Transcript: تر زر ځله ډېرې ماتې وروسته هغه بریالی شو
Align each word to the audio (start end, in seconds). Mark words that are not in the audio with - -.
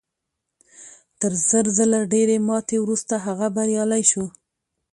تر 1.19 1.31
زر 1.47 1.65
ځله 1.77 1.99
ډېرې 2.13 2.37
ماتې 2.47 2.77
وروسته 2.81 3.13
هغه 3.25 3.47
بریالی 3.55 4.03
شو 4.11 4.25